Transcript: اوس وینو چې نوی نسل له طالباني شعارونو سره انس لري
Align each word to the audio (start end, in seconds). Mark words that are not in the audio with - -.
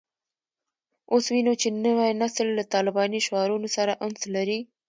اوس 1.11 1.25
وینو 1.33 1.53
چې 1.61 1.67
نوی 1.85 2.11
نسل 2.21 2.47
له 2.57 2.63
طالباني 2.73 3.19
شعارونو 3.27 3.67
سره 3.77 3.93
انس 4.05 4.21
لري 4.35 4.59